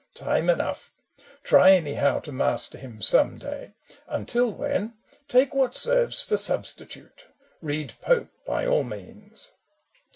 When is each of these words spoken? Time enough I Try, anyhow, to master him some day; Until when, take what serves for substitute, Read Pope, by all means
Time 0.15 0.49
enough 0.49 0.89
I 0.89 1.21
Try, 1.43 1.71
anyhow, 1.73 2.19
to 2.21 2.31
master 2.31 2.79
him 2.79 3.03
some 3.03 3.37
day; 3.37 3.75
Until 4.07 4.51
when, 4.51 4.95
take 5.27 5.53
what 5.53 5.75
serves 5.75 6.23
for 6.23 6.37
substitute, 6.37 7.27
Read 7.61 7.93
Pope, 8.01 8.31
by 8.43 8.65
all 8.65 8.83
means 8.83 9.51